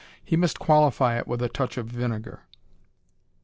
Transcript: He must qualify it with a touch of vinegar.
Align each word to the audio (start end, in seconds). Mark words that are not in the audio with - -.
He 0.25 0.35
must 0.35 0.57
qualify 0.57 1.19
it 1.19 1.27
with 1.27 1.43
a 1.43 1.47
touch 1.47 1.77
of 1.77 1.85
vinegar. 1.85 2.47